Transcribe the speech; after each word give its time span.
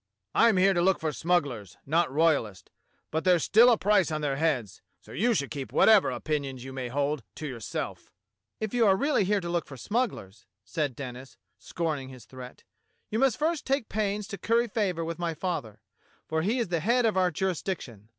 I 0.33 0.49
am 0.49 0.57
here 0.57 0.73
to 0.73 0.81
look 0.81 0.99
for 0.99 1.13
smugglers, 1.13 1.77
not 1.85 2.11
royalists, 2.11 2.71
but 3.11 3.23
there's 3.23 3.43
still 3.43 3.69
a 3.69 3.77
price 3.77 4.09
on 4.09 4.21
their 4.21 4.37
heads, 4.37 4.81
so 4.99 5.11
you 5.11 5.35
should 5.35 5.51
keep 5.51 5.71
whatever 5.71 6.09
opinions 6.09 6.63
you 6.63 6.73
may 6.73 6.87
hold 6.87 7.21
to 7.35 7.45
yourself."" 7.47 8.11
If 8.59 8.73
you 8.73 8.87
are 8.87 8.95
really 8.95 9.25
here 9.25 9.39
to 9.41 9.47
look 9.47 9.67
for 9.67 9.77
smugglers," 9.77 10.47
said 10.65 10.95
Denis, 10.95 11.37
scorning 11.59 12.09
his 12.09 12.25
threat, 12.25 12.63
"you 13.11 13.19
must 13.19 13.37
first 13.37 13.63
take 13.63 13.89
pains 13.89 14.27
to 14.29 14.39
curry 14.39 14.67
favour 14.67 15.05
with 15.05 15.19
my 15.19 15.35
father, 15.35 15.83
for 16.27 16.41
he 16.41 16.57
is 16.57 16.69
the 16.69 16.79
head 16.79 17.05
of 17.05 17.15
our 17.15 17.27
THE 17.27 17.33
CAPTAIN 17.33 17.35
SI 17.35 17.39
jurisdiction. 17.45 18.09